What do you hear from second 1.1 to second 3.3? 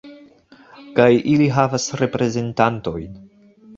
ili havas reprezentantojn.